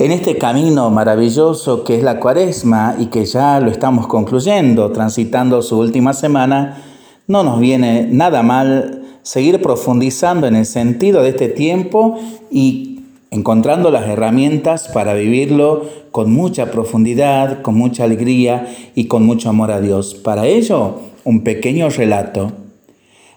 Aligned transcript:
En 0.00 0.12
este 0.12 0.38
camino 0.38 0.88
maravilloso 0.88 1.84
que 1.84 1.94
es 1.94 2.02
la 2.02 2.20
cuaresma 2.20 2.96
y 2.98 3.08
que 3.08 3.26
ya 3.26 3.60
lo 3.60 3.70
estamos 3.70 4.06
concluyendo, 4.06 4.92
transitando 4.92 5.60
su 5.60 5.78
última 5.78 6.14
semana, 6.14 6.82
no 7.26 7.42
nos 7.42 7.60
viene 7.60 8.08
nada 8.10 8.42
mal 8.42 9.02
seguir 9.20 9.60
profundizando 9.60 10.46
en 10.46 10.56
el 10.56 10.64
sentido 10.64 11.22
de 11.22 11.28
este 11.28 11.48
tiempo 11.48 12.18
y 12.50 13.02
encontrando 13.30 13.90
las 13.90 14.08
herramientas 14.08 14.88
para 14.88 15.12
vivirlo 15.12 15.84
con 16.12 16.32
mucha 16.32 16.70
profundidad, 16.70 17.60
con 17.60 17.74
mucha 17.74 18.04
alegría 18.04 18.74
y 18.94 19.04
con 19.04 19.26
mucho 19.26 19.50
amor 19.50 19.70
a 19.70 19.82
Dios. 19.82 20.14
Para 20.14 20.46
ello, 20.46 20.98
un 21.24 21.44
pequeño 21.44 21.90
relato. 21.90 22.52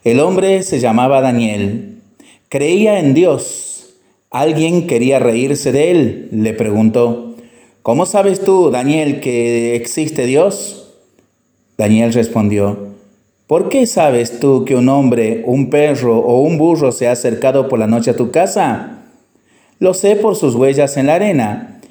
El 0.05 0.21
hombre 0.21 0.63
se 0.63 0.79
llamaba 0.79 1.19
Daniel, 1.19 1.99
creía 2.47 2.99
en 2.99 3.13
Dios 3.13 3.72
Alguien 4.33 4.87
quería 4.87 5.19
reírse 5.19 5.71
de 5.71 5.91
él, 5.91 6.29
le 6.31 6.53
preguntó, 6.53 7.35
¿Cómo 7.83 8.07
sabes 8.07 8.43
tú, 8.43 8.71
Daniel, 8.71 9.19
que 9.19 9.75
existe 9.75 10.25
Dios? 10.25 10.95
Daniel 11.77 12.11
respondió, 12.13 12.95
¿por 13.45 13.69
qué 13.69 13.85
sabes 13.85 14.39
tú 14.39 14.65
que 14.65 14.75
un 14.75 14.89
hombre, 14.89 15.43
un 15.45 15.69
perro 15.69 16.17
o 16.17 16.41
un 16.41 16.57
burro 16.57 16.91
se 16.91 17.07
ha 17.07 17.11
acercado 17.11 17.69
por 17.69 17.77
la 17.77 17.85
noche 17.85 18.09
a 18.09 18.15
tu 18.15 18.31
casa? 18.31 19.03
Lo 19.77 19.93
sé 19.93 20.15
por 20.15 20.35
sus 20.35 20.55
huellas 20.55 20.97
en 20.97 21.05
la 21.05 21.15
arena. 21.15 21.81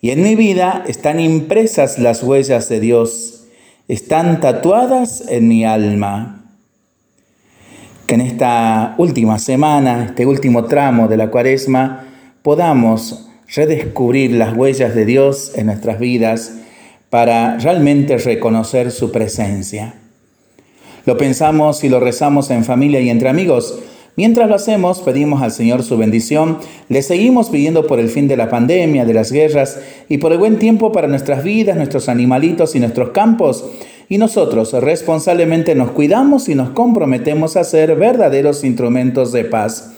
Y 0.00 0.10
en 0.10 0.24
mi 0.24 0.34
vida 0.34 0.82
están 0.88 1.20
impresas 1.20 2.00
las 2.00 2.24
huellas 2.24 2.68
de 2.68 2.80
Dios, 2.80 3.44
están 3.86 4.40
tatuadas 4.40 5.24
en 5.28 5.46
mi 5.46 5.64
alma 5.64 6.43
que 8.06 8.14
en 8.14 8.20
esta 8.20 8.94
última 8.98 9.38
semana, 9.38 10.06
este 10.06 10.26
último 10.26 10.64
tramo 10.64 11.08
de 11.08 11.16
la 11.16 11.30
cuaresma, 11.30 12.04
podamos 12.42 13.30
redescubrir 13.54 14.32
las 14.32 14.56
huellas 14.56 14.94
de 14.94 15.04
Dios 15.06 15.52
en 15.54 15.66
nuestras 15.66 15.98
vidas 15.98 16.58
para 17.10 17.58
realmente 17.58 18.18
reconocer 18.18 18.90
su 18.90 19.12
presencia. 19.12 19.94
Lo 21.06 21.16
pensamos 21.16 21.84
y 21.84 21.88
lo 21.88 22.00
rezamos 22.00 22.50
en 22.50 22.64
familia 22.64 23.00
y 23.00 23.10
entre 23.10 23.28
amigos. 23.28 23.78
Mientras 24.16 24.48
lo 24.48 24.54
hacemos, 24.54 25.00
pedimos 25.00 25.42
al 25.42 25.50
Señor 25.50 25.82
su 25.82 25.96
bendición, 25.96 26.58
le 26.88 27.02
seguimos 27.02 27.50
pidiendo 27.50 27.86
por 27.86 27.98
el 27.98 28.08
fin 28.08 28.28
de 28.28 28.36
la 28.36 28.48
pandemia, 28.48 29.04
de 29.04 29.14
las 29.14 29.32
guerras 29.32 29.80
y 30.08 30.18
por 30.18 30.32
el 30.32 30.38
buen 30.38 30.58
tiempo 30.58 30.92
para 30.92 31.08
nuestras 31.08 31.42
vidas, 31.42 31.76
nuestros 31.76 32.08
animalitos 32.08 32.74
y 32.74 32.80
nuestros 32.80 33.10
campos 33.10 33.64
y 34.08 34.18
nosotros 34.18 34.72
responsablemente 34.72 35.74
nos 35.74 35.90
cuidamos 35.90 36.48
y 36.48 36.54
nos 36.54 36.70
comprometemos 36.70 37.56
a 37.56 37.64
ser 37.64 37.96
verdaderos 37.96 38.64
instrumentos 38.64 39.32
de 39.32 39.44
paz. 39.44 39.92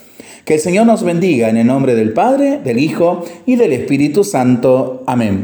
Que 0.45 0.55
el 0.55 0.59
Señor 0.61 0.85
nos 0.85 1.03
bendiga 1.03 1.49
en 1.49 1.57
el 1.57 1.67
nombre 1.67 1.93
del 1.93 2.13
Padre, 2.13 2.59
del 2.63 2.79
Hijo 2.79 3.25
y 3.45 3.57
del 3.57 3.73
Espíritu 3.73 4.23
Santo. 4.23 5.03
Amén. 5.05 5.35